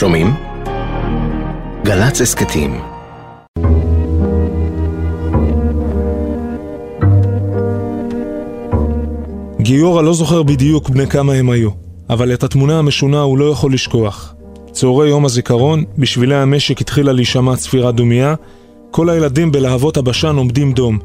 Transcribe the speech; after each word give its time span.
שומעים? 0.00 0.34
גל"צ 1.84 2.20
הסכתים 2.20 2.80
גיורא 9.60 10.02
לא 10.02 10.12
זוכר 10.12 10.42
בדיוק 10.42 10.90
בני 10.90 11.06
כמה 11.06 11.32
הם 11.32 11.50
היו, 11.50 11.70
אבל 12.10 12.34
את 12.34 12.42
התמונה 12.42 12.78
המשונה 12.78 13.20
הוא 13.20 13.38
לא 13.38 13.44
יכול 13.44 13.72
לשכוח. 13.72 14.34
צהרי 14.70 15.08
יום 15.08 15.24
הזיכרון, 15.24 15.84
בשבילי 15.98 16.34
המשק 16.34 16.80
התחילה 16.80 17.12
להישמע 17.12 17.56
צפירה 17.56 17.92
דומייה, 17.92 18.34
כל 18.90 19.10
הילדים 19.10 19.52
בלהבות 19.52 19.96
הבשן 19.96 20.36
עומדים 20.36 20.72
דום. 20.72 20.98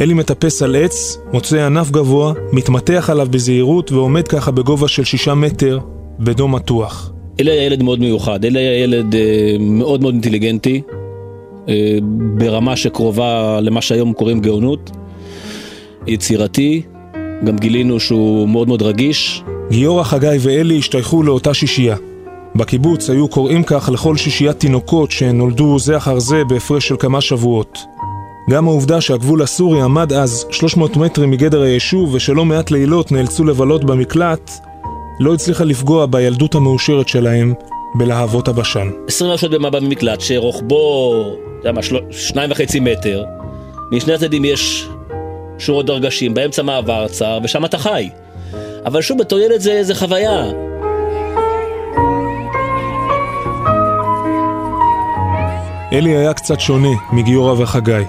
אלי 0.00 0.14
מטפס 0.14 0.62
על 0.62 0.76
עץ, 0.76 1.18
מוצא 1.32 1.66
ענף 1.66 1.90
גבוה, 1.90 2.32
מתמתח 2.52 3.10
עליו 3.10 3.26
בזהירות 3.30 3.92
ועומד 3.92 4.28
ככה 4.28 4.50
בגובה 4.50 4.88
של 4.88 5.04
שישה 5.04 5.34
מטר, 5.34 5.78
בדום 6.18 6.54
מתוח. 6.54 7.12
אלי 7.40 7.50
היה 7.50 7.62
ילד 7.62 7.82
מאוד 7.82 8.00
מיוחד, 8.00 8.44
אלי 8.44 8.60
היה 8.60 8.82
ילד 8.82 9.14
אה, 9.14 9.56
מאוד 9.60 10.02
מאוד 10.02 10.14
אינטליגנטי, 10.14 10.82
אה, 11.68 11.98
ברמה 12.38 12.76
שקרובה 12.76 13.60
למה 13.60 13.80
שהיום 13.80 14.12
קוראים 14.12 14.40
גאונות, 14.40 14.90
יצירתי, 16.06 16.82
גם 17.44 17.58
גילינו 17.58 18.00
שהוא 18.00 18.48
מאוד 18.48 18.68
מאוד 18.68 18.82
רגיש. 18.82 19.42
גיורא, 19.70 20.02
חגי 20.02 20.36
ואלי 20.40 20.78
השתייכו 20.78 21.22
לאותה 21.22 21.54
שישייה. 21.54 21.96
בקיבוץ 22.54 23.10
היו 23.10 23.28
קוראים 23.28 23.62
כך 23.62 23.90
לכל 23.92 24.16
שישיית 24.16 24.60
תינוקות 24.60 25.10
שנולדו 25.10 25.78
זה 25.78 25.96
אחר 25.96 26.18
זה 26.18 26.44
בהפרש 26.48 26.88
של 26.88 26.96
כמה 26.98 27.20
שבועות. 27.20 27.78
גם 28.50 28.68
העובדה 28.68 29.00
שהגבול 29.00 29.42
הסורי 29.42 29.82
עמד 29.82 30.12
אז 30.12 30.46
300 30.50 30.96
מטרים 30.96 31.30
מגדר 31.30 31.62
היישוב 31.62 32.14
ושלא 32.14 32.44
מעט 32.44 32.70
לילות 32.70 33.12
נאלצו 33.12 33.44
לבלות 33.44 33.84
במקלט, 33.84 34.50
לא 35.20 35.34
הצליחה 35.34 35.64
לפגוע 35.64 36.06
בילדות 36.06 36.54
המאושרת 36.54 37.08
שלהם 37.08 37.54
בלהבות 37.94 38.48
הבשן. 38.48 38.90
20 39.08 39.30
רשויות 39.30 39.62
במקלט 39.62 40.20
שרוחבו, 40.20 41.24
אתה 41.60 41.68
יודע 41.68 41.72
מה, 41.72 41.80
שניים 42.10 42.50
וחצי 42.50 42.80
מטר, 42.80 43.24
משני 43.92 44.14
הצדדים 44.14 44.44
יש 44.44 44.88
שורות 45.58 45.86
דרגשים, 45.86 46.34
באמצע 46.34 46.62
מעבר 46.62 47.08
צר, 47.08 47.38
ושם 47.44 47.64
אתה 47.64 47.78
חי. 47.78 48.08
אבל 48.86 49.00
שוב, 49.02 49.18
בתור 49.18 49.38
ילד 49.38 49.60
זה, 49.60 49.82
זה 49.82 49.94
חוויה. 49.94 50.44
אלי 55.92 56.16
היה 56.16 56.34
קצת 56.34 56.60
שונה 56.60 56.88
מגיורא 57.12 57.54
וחגי. 57.58 58.02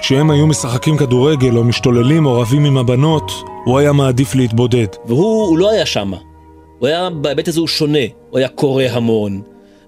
כשהם 0.00 0.30
היו 0.30 0.46
משחקים 0.46 0.96
כדורגל 0.96 1.56
או 1.56 1.64
משתוללים 1.64 2.26
או 2.26 2.40
רבים 2.40 2.64
עם 2.64 2.78
הבנות, 2.78 3.32
הוא 3.64 3.78
היה 3.78 3.92
מעדיף 3.92 4.34
להתבודד. 4.34 4.86
והוא 5.06 5.58
לא 5.58 5.70
היה 5.70 5.86
שמה. 5.86 6.16
הוא 6.80 6.88
היה, 6.88 7.10
בהיבט 7.10 7.48
הזה 7.48 7.60
הוא 7.60 7.68
שונה. 7.68 7.98
הוא 8.30 8.38
היה 8.38 8.48
קורא 8.48 8.84
המון. 8.90 9.40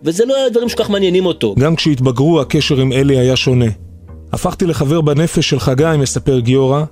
וזה 0.02 0.24
לא 0.24 0.36
היה 0.36 0.48
דברים 0.48 0.68
שכל 0.68 0.84
כך 0.84 0.90
מעניינים 0.90 1.26
אותו. 1.26 1.54
גם 1.58 1.76
כשהתבגרו, 1.76 2.40
הקשר 2.40 2.80
עם 2.80 2.92
אלי 2.92 3.18
היה 3.18 3.36
שונה. 3.36 3.66
הפכתי 4.32 4.66
לחבר 4.66 5.00
בנפש 5.00 5.50
של 5.50 5.60
חגי, 5.60 5.96
מספר 5.98 6.38
גיורא, 6.38 6.84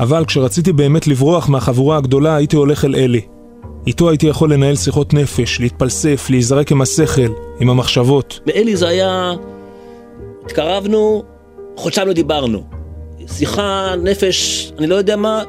אבל 0.00 0.24
כשרציתי 0.24 0.72
באמת 0.72 1.06
לברוח 1.06 1.48
מהחבורה 1.48 1.96
הגדולה, 1.96 2.36
הייתי 2.36 2.56
הולך 2.56 2.84
אל 2.84 2.94
אלי. 2.94 3.20
איתו 3.86 4.08
הייתי 4.08 4.26
יכול 4.26 4.52
לנהל 4.52 4.76
שיחות 4.76 5.14
נפש, 5.14 5.60
להתפלסף, 5.60 6.26
להיזרק 6.30 6.72
עם 6.72 6.80
השכל, 6.80 7.32
עם 7.60 7.70
המחשבות. 7.70 8.40
באלי 8.46 8.76
זה 8.76 8.88
היה... 8.88 9.32
התקרבנו, 10.44 11.22
חודשיים 11.76 12.08
לא 12.08 12.12
דיברנו. 12.12 12.62
שיחה, 13.26 13.94
נפש, 14.02 14.72
אני 14.78 14.86
לא 14.86 14.94
יודע 14.94 15.16
מה, 15.16 15.42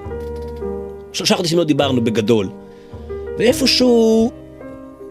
שלושה 1.14 1.36
חודשים 1.36 1.58
לא 1.58 1.64
דיברנו 1.64 2.04
בגדול. 2.04 2.50
ואיפשהו 3.40 4.32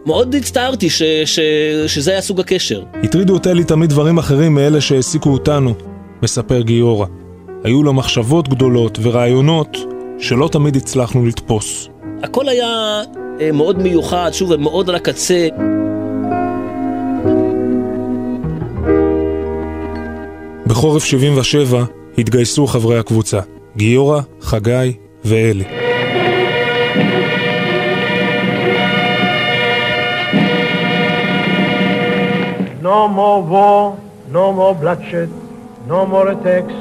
מאוד 0.05 0.35
הצטערתי 0.35 0.89
ש, 0.89 1.03
ש, 1.25 1.39
שזה 1.87 2.11
היה 2.11 2.21
סוג 2.21 2.39
הקשר. 2.39 2.83
הטרידו 3.03 3.37
את 3.37 3.47
אלי 3.47 3.63
תמיד 3.63 3.89
דברים 3.89 4.17
אחרים 4.17 4.55
מאלה 4.55 4.81
שהעסיקו 4.81 5.29
אותנו, 5.29 5.73
מספר 6.23 6.61
גיורא. 6.61 7.05
היו 7.63 7.83
לו 7.83 7.93
מחשבות 7.93 8.49
גדולות 8.49 8.99
ורעיונות 9.01 9.77
שלא 10.19 10.49
תמיד 10.51 10.75
הצלחנו 10.75 11.25
לתפוס. 11.25 11.89
הכל 12.23 12.49
היה 12.49 13.01
אה, 13.41 13.51
מאוד 13.51 13.81
מיוחד, 13.81 14.29
שוב, 14.33 14.55
מאוד 14.55 14.89
על 14.89 14.95
הקצה. 14.95 15.47
בחורף 20.67 21.03
77 21.03 21.83
התגייסו 22.17 22.67
חברי 22.67 22.99
הקבוצה, 22.99 23.39
גיורא, 23.77 24.21
חגי 24.41 24.93
ואלי. 25.25 25.63
No 32.93 33.01
more 33.19 33.41
war, 33.53 33.81
no 34.37 34.45
more 34.59 34.73
bloodshed, 34.81 35.29
no 35.87 35.99
more 36.11 36.27
attacks. 36.33 36.73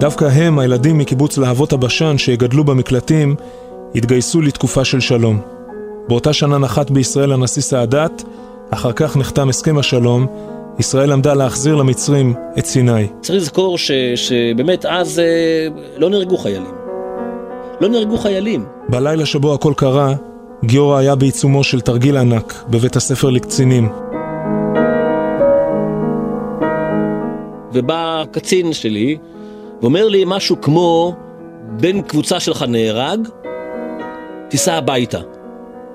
דווקא 0.00 0.24
הם, 0.24 0.58
הילדים 0.58 0.98
מקיבוץ 0.98 1.38
להבות 1.38 1.72
הבשן 1.72 2.18
שגדלו 2.18 2.64
במקלטים, 2.64 3.36
התגייסו 3.94 4.40
לתקופה 4.40 4.84
של 4.84 5.00
שלום. 5.00 5.40
באותה 6.08 6.32
שנה 6.32 6.58
נחת 6.58 6.90
בישראל 6.90 7.32
הנשיא 7.32 7.62
סאדאת, 7.62 8.22
אחר 8.70 8.92
כך 8.92 9.16
נחתם 9.16 9.48
הסכם 9.48 9.78
השלום, 9.78 10.26
ישראל 10.78 11.12
עמדה 11.12 11.34
להחזיר 11.34 11.74
למצרים 11.74 12.34
את 12.58 12.66
סיני. 12.66 13.08
צריך 13.20 13.42
לזכור 13.42 13.78
ש, 13.78 13.90
שבאמת 14.14 14.86
אז 14.86 15.18
אה, 15.18 15.68
לא 15.96 16.10
נהרגו 16.10 16.36
חיילים. 16.36 16.74
לא 17.80 17.88
נהרגו 17.88 18.18
חיילים. 18.18 18.64
בלילה 18.88 19.26
שבו 19.26 19.54
הכל 19.54 19.72
קרה, 19.76 20.14
גיורא 20.64 20.98
היה 20.98 21.14
בעיצומו 21.14 21.64
של 21.64 21.80
תרגיל 21.80 22.16
ענק 22.16 22.64
בבית 22.68 22.96
הספר 22.96 23.30
לקצינים. 23.30 23.88
ובא 27.72 28.22
קצין 28.30 28.72
שלי 28.72 29.16
ואומר 29.82 30.08
לי 30.08 30.24
משהו 30.26 30.60
כמו, 30.60 31.16
בן 31.80 32.02
קבוצה 32.02 32.40
שלך 32.40 32.64
נהרג, 32.68 33.28
תיסע 34.48 34.74
הביתה. 34.74 35.20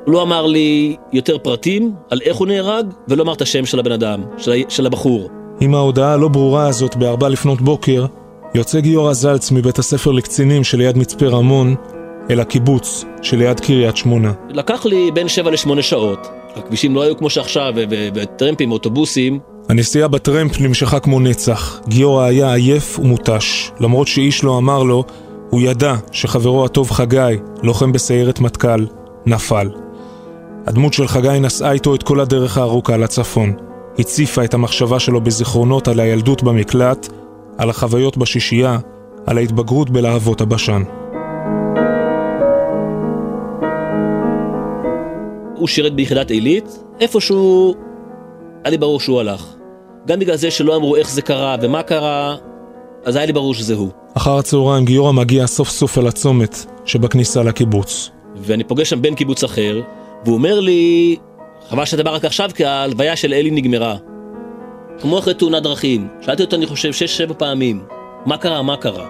הוא 0.06 0.14
לא 0.14 0.22
אמר 0.22 0.46
לי 0.46 0.96
יותר 1.14 1.38
פרטים 1.38 1.94
על 2.10 2.20
איך 2.26 2.38
הוא 2.38 2.48
נהרג, 2.48 2.86
ולא 3.08 3.24
אמר 3.24 3.34
את 3.34 3.42
השם 3.42 3.66
של 3.66 3.80
הבן 3.80 3.92
אדם, 3.92 4.24
של, 4.38 4.52
של 4.70 4.86
הבחור. 4.86 5.30
עם 5.60 5.76
ההודעה 5.76 6.14
הלא 6.14 6.28
ברורה 6.28 6.68
הזאת 6.68 6.96
בארבע 6.96 7.30
לפנות 7.30 7.62
בוקר, 7.62 8.06
יוצא 8.56 8.80
גיורא 8.80 9.14
זלץ 9.14 9.52
מבית 9.52 9.80
הספר 9.80 10.12
לקצינים 10.12 10.64
שליד 10.64 10.98
מצפה 10.98 11.26
רמון, 11.26 11.76
אל 12.30 12.40
הקיבוץ 12.40 13.06
שליד 13.22 13.60
קריית 13.60 13.98
שמונה. 13.98 14.34
לקח 14.50 14.86
לי 14.86 15.12
בין 15.14 15.28
שבע 15.28 15.52
לשמונה 15.52 15.82
שעות. 15.82 16.28
הכבישים 16.56 16.96
לא 16.96 17.02
היו 17.02 17.18
כמו 17.18 17.30
שעכשיו, 17.30 17.74
וטרמפים, 18.14 18.72
אוטובוסים. 18.72 19.40
הנסיעה 19.70 20.08
בטרמפ 20.08 20.62
נמשכה 20.62 21.00
כמו 21.00 21.20
נצח. 21.20 21.80
גיורא 21.88 22.24
היה 22.24 22.54
עייף 22.54 23.00
ומותש. 23.00 23.72
למרות 23.80 24.08
שאיש 24.08 24.44
לא 24.44 24.58
אמר 24.58 24.84
לו, 24.84 25.04
הוא 25.50 25.62
ידע 25.62 25.96
שחברו 26.12 26.66
הטוב 26.66 26.92
חגי, 26.92 27.38
לוחם 27.64 27.92
בסיירת 27.92 28.40
מטכ"ל, 28.40 28.86
נפל. 29.26 29.70
הדמות 30.68 30.94
של 30.94 31.08
חגי 31.08 31.40
נסעה 31.42 31.72
איתו 31.72 31.96
את 31.96 32.04
כל 32.04 32.20
הדרך 32.20 32.58
הארוכה 32.58 32.98
לצפון. 32.98 33.54
הציפה 34.00 34.44
את 34.44 34.54
המחשבה 34.54 35.00
שלו 35.00 35.22
בזיכרונות 35.22 35.88
על 35.88 36.00
הילדות 36.00 36.44
במקלט, 36.44 37.10
על 37.58 37.70
החוויות 37.70 38.18
בשישייה, 38.18 38.78
על 39.26 39.38
ההתבגרות 39.38 39.90
בלהבות 39.90 40.42
הבשן. 40.42 40.84
הוא 45.60 45.68
שירת 45.68 45.94
ביחידת 45.94 46.32
עילית, 46.32 46.84
איפשהו 47.00 47.76
היה 48.64 48.72
לי 48.72 48.78
ברור 48.78 49.00
שהוא 49.00 49.20
הלך. 49.20 49.56
גם 50.08 50.20
בגלל 50.20 50.36
זה 50.36 50.52
שלא 50.52 50.76
אמרו 50.76 50.96
איך 50.96 51.10
זה 51.10 51.22
קרה 51.22 51.56
ומה 51.62 51.84
קרה, 51.84 52.36
אז 53.06 53.16
היה 53.16 53.26
לי 53.26 53.34
ברור 53.34 53.54
שזה 53.54 53.76
הוא. 53.76 53.90
אחר 54.14 54.38
הצהריים 54.38 54.86
גיורא 54.86 55.12
מגיע 55.12 55.48
סוף 55.48 55.70
סוף 55.70 55.98
אל 55.98 56.08
הצומת 56.08 56.66
שבכניסה 56.86 57.44
לקיבוץ. 57.44 58.10
ואני 58.36 58.64
פוגש 58.64 58.90
שם 58.90 59.02
בן 59.02 59.16
קיבוץ 59.16 59.44
אחר, 59.44 59.82
והוא 60.26 60.36
אומר 60.36 60.60
לי, 60.60 61.16
חבל 61.70 61.86
שאתה 61.86 62.04
בא 62.04 62.12
רק 62.12 62.26
עכשיו 62.26 62.50
כי 62.56 62.66
ההלוויה 62.66 63.16
של 63.16 63.34
אלי 63.34 63.52
נגמרה. 63.52 63.96
כמו 65.00 65.20
אחרי 65.20 65.34
תאונת 65.34 65.64
דרכים. 65.64 66.08
שאלתי 66.22 66.44
אותו, 66.44 66.56
אני 66.56 66.66
חושב, 66.66 66.94
שש-שבע 66.94 67.34
פעמים, 67.38 67.84
מה 68.26 68.38
קרה, 68.38 68.62
מה 68.62 68.78
קרה? 68.78 69.08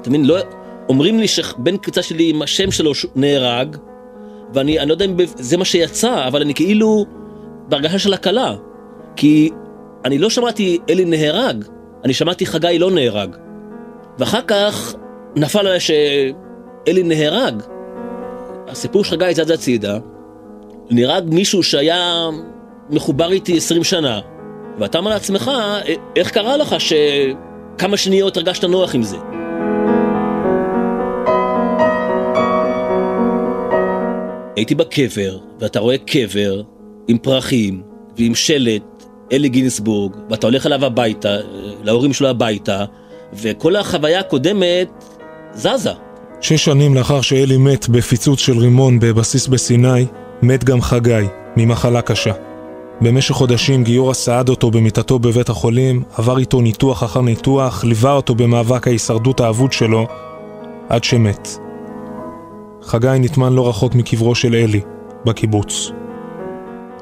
אתה 0.00 0.10
מבין, 0.10 0.24
לא... 0.24 0.36
אומרים 0.88 1.18
לי 1.18 1.28
שבן 1.28 1.76
קבוצה 1.76 2.02
שלי 2.02 2.30
עם 2.30 2.42
השם 2.42 2.70
שלו 2.70 2.92
נהרג, 3.14 3.76
ואני 4.54 4.78
לא 4.86 4.92
יודע 4.92 5.04
אם 5.04 5.16
זה 5.26 5.56
מה 5.56 5.64
שיצא, 5.64 6.26
אבל 6.26 6.42
אני 6.42 6.54
כאילו 6.54 7.06
בהרגשה 7.68 7.98
של 7.98 8.14
הקלה. 8.14 8.54
כי 9.16 9.50
אני 10.04 10.18
לא 10.18 10.30
שמעתי 10.30 10.78
אלי 10.90 11.04
נהרג, 11.04 11.64
אני 12.04 12.14
שמעתי 12.14 12.46
חגי 12.46 12.78
לא 12.78 12.90
נהרג. 12.90 13.36
ואחר 14.18 14.40
כך 14.46 14.94
נפל 15.36 15.58
עליי 15.58 15.80
שאלי 15.80 17.02
נהרג. 17.02 17.62
הסיפור 18.68 19.04
של 19.04 19.10
חגי 19.10 19.34
זז 19.34 19.50
הצידה, 19.50 19.98
נהרג 20.90 21.24
מישהו 21.34 21.62
שהיה 21.62 22.28
מחובר 22.90 23.32
איתי 23.32 23.56
20 23.56 23.84
שנה, 23.84 24.20
ואתה 24.78 24.98
אומר 24.98 25.10
לעצמך, 25.10 25.50
איך 26.16 26.30
קרה 26.30 26.56
לך 26.56 26.76
שכמה 26.78 27.96
שניות 27.96 28.36
הרגשת 28.36 28.64
נוח 28.64 28.94
עם 28.94 29.02
זה? 29.02 29.16
הייתי 34.60 34.74
בקבר, 34.74 35.38
ואתה 35.60 35.80
רואה 35.80 35.98
קבר 35.98 36.62
עם 37.08 37.18
פרחים 37.18 37.82
ועם 38.18 38.34
שלט 38.34 39.04
אלי 39.32 39.48
גינסבורג, 39.48 40.16
ואתה 40.30 40.46
הולך 40.46 40.66
אליו 40.66 40.84
הביתה, 40.84 41.36
להורים 41.82 42.12
שלו 42.12 42.28
הביתה, 42.28 42.84
וכל 43.34 43.76
החוויה 43.76 44.20
הקודמת 44.20 45.04
זזה. 45.54 45.90
שש 46.40 46.64
שנים 46.64 46.94
לאחר 46.94 47.20
שאלי 47.20 47.56
מת 47.56 47.88
בפיצוץ 47.88 48.38
של 48.38 48.58
רימון 48.58 48.98
בבסיס 49.00 49.46
בסיני, 49.46 50.06
מת 50.42 50.64
גם 50.64 50.80
חגי, 50.80 51.24
ממחלה 51.56 52.02
קשה. 52.02 52.32
במשך 53.00 53.34
חודשים 53.34 53.84
גיורא 53.84 54.14
סעד 54.14 54.48
אותו 54.48 54.70
במיטתו 54.70 55.18
בבית 55.18 55.48
החולים, 55.48 56.02
עבר 56.16 56.38
איתו 56.38 56.60
ניתוח 56.60 57.04
אחר 57.04 57.20
ניתוח, 57.20 57.84
ליווה 57.84 58.12
אותו 58.12 58.34
במאבק 58.34 58.86
ההישרדות 58.86 59.40
האבוד 59.40 59.72
שלו, 59.72 60.06
עד 60.88 61.04
שמת. 61.04 61.69
חגי 62.82 63.18
נטמן 63.20 63.52
לא 63.52 63.68
רחוק 63.68 63.94
מקברו 63.94 64.34
של 64.34 64.54
אלי, 64.54 64.80
בקיבוץ. 65.24 65.90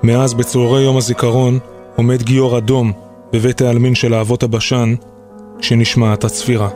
מאז, 0.03 0.35
בצהרי 0.35 0.83
יום 0.83 0.97
הזיכרון, 0.97 1.59
עומד 1.97 2.23
גיור 2.23 2.59
אדום 2.59 2.93
בבית 3.33 3.61
העלמין 3.61 3.95
של 3.95 4.15
האבות 4.15 4.43
הבשן, 4.43 4.95
כשנשמעת 5.59 6.25
הצפירה. 6.25 6.69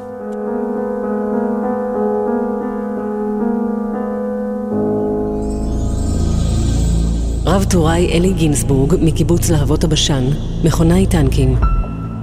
רב 7.46 7.64
טוראי 7.70 8.12
אלי 8.12 8.32
גינסבורג 8.32 8.94
מקיבוץ 9.00 9.50
להבות 9.50 9.84
הבשן, 9.84 10.24
מכונאי 10.64 11.06
טנקים, 11.06 11.56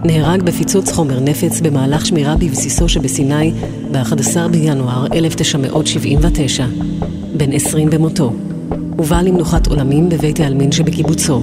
נהרג 0.04 0.44
בפיצוץ 0.44 0.92
חומר 0.92 1.20
נפץ 1.20 1.62
במהלך 1.62 2.06
שמירה 2.06 2.36
בבסיסו 2.36 2.90
שבסיני 2.90 3.54
ב-11 3.92 4.48
בינואר 4.52 5.06
1979, 5.14 6.66
בן 7.38 7.52
20 7.54 7.90
במותו. 7.90 8.34
הובא 8.98 9.22
למנוחת 9.22 9.68
עולמים 9.68 10.10
בבית 10.10 10.40
העלמין 10.40 10.72
שבקיבוצו. 10.72 11.42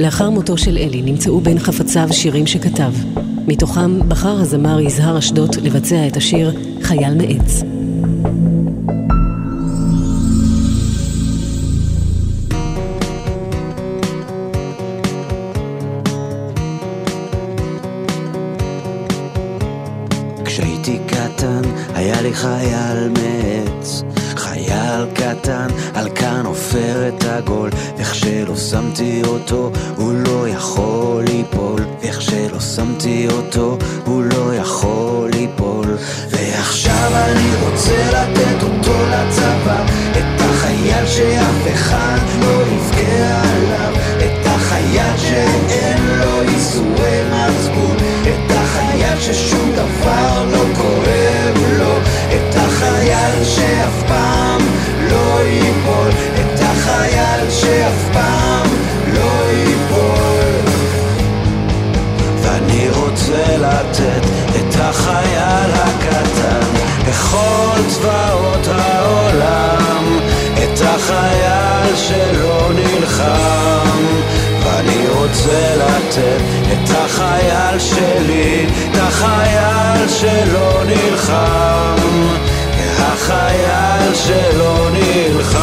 לאחר 0.00 0.30
מותו 0.30 0.58
של 0.58 0.78
אלי 0.78 1.02
נמצאו 1.02 1.40
בין 1.40 1.58
חפציו 1.58 2.08
שירים 2.10 2.46
שכתב. 2.46 2.92
מתוכם 3.46 4.08
בחר 4.08 4.40
הזמר 4.40 4.80
יזהר 4.80 5.18
אשדות 5.18 5.56
לבצע 5.56 6.06
את 6.06 6.16
השיר 6.16 6.52
"חייל 6.82 7.14
מעץ". 7.14 7.75
עגול 27.36 27.70
איך 27.98 28.14
שלא 28.14 28.56
שמתי 28.56 29.22
אותו 29.26 29.70
הוא 29.96 30.12
לא 30.26 30.48
יכול 30.48 31.24
ליפול. 31.24 31.80
איך 32.02 32.22
שלא 32.22 32.60
שמתי 32.60 33.28
אותו 33.30 33.78
הוא 34.04 34.22
לא 34.24 34.54
יכול 34.54 35.30
ליפול. 35.32 35.96
ועכשיו 36.30 37.10
אני 37.14 37.50
רוצה 37.64 38.10
לתת 38.12 38.62
אותו 38.62 38.92
לצבא 39.10 39.84
את 40.12 40.40
החייל 40.40 41.06
שאף 41.06 41.74
אחד 41.74 42.18
לא 42.40 42.62
יבכה 42.62 42.95
החייל 79.16 80.08
שלא 80.08 80.84
נלחם, 80.84 81.96
החייל 82.98 84.14
שלא 84.14 84.88
נלחם. 84.92 85.56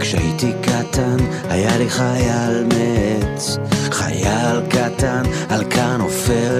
כשהייתי 0.00 0.52
קטן 0.62 1.16
היה 1.50 1.78
לי 1.78 1.90
חייל 1.90 2.64
מעץ 2.64 3.56
חייל 3.90 4.60
קטן 4.68 5.22
על 5.48 5.64
כאן 5.70 5.83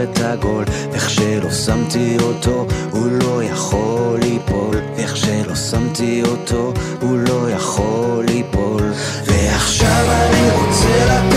עופרת 0.04 0.18
עגול 0.18 0.64
איך 0.94 1.10
שלא 1.10 1.50
שמתי 1.50 2.16
אותו 2.20 2.66
הוא 2.90 3.06
לא 3.10 3.42
יכול 3.42 4.18
ליפול. 4.22 4.76
איך 4.96 5.16
שלא 5.16 5.54
שמתי 5.54 6.22
אותו 6.22 6.72
הוא 7.00 7.18
לא 7.18 7.50
יכול 7.50 8.24
ליפול. 8.28 8.92
ועכשיו 9.26 10.04
אני 10.08 10.50
רוצה 10.50 11.04
לתת 11.04 11.33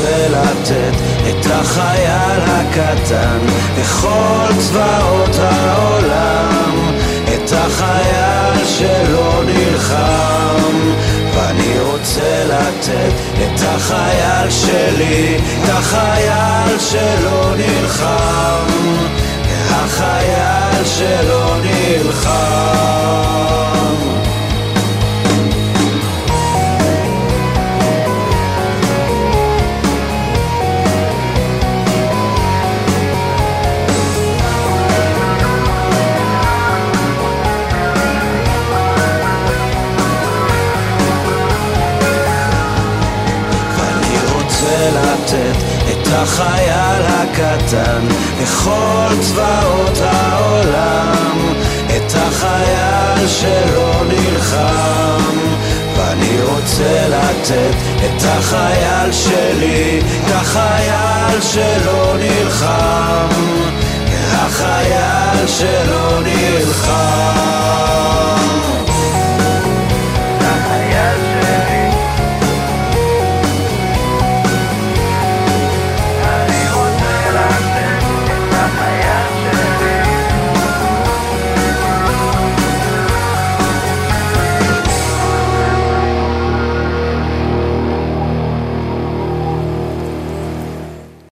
רוצה 0.00 0.28
לתת 0.28 0.94
את 1.30 1.46
החייל 1.50 2.40
הקטן 2.46 3.38
בכל 3.80 4.54
צבאות 4.58 5.38
העולם 5.38 6.92
את 7.34 7.52
החייל 7.52 8.64
שלא 8.64 9.42
נלחם 9.46 10.92
ואני 11.34 11.80
רוצה 11.80 12.44
לתת 12.44 13.12
את 13.38 13.60
החייל 13.62 14.50
שלי, 14.50 15.36
את 15.36 15.68
החייל 15.68 16.78
שלא 16.78 17.54
נלחם, 17.56 18.66
החייל 19.70 20.84
שלא 20.84 21.56
נלחם. 21.62 23.09
החייל 46.22 47.02
הקטן 47.06 48.06
לכל 48.42 49.14
צבאות 49.20 49.98
העולם 50.02 51.54
את 51.86 52.12
החייל 52.14 53.28
שלא 53.28 54.04
נלחם. 54.08 55.38
ואני 55.96 56.42
רוצה 56.42 57.08
לתת 57.08 57.74
את 57.96 58.22
החייל 58.24 59.12
שלי 59.12 60.00
את 60.00 60.30
החייל 60.34 61.40
שלא 61.40 62.14
נלחם. 62.18 63.28
החייל 64.32 65.46
שלא 65.46 66.20
נלחם. 66.22 67.69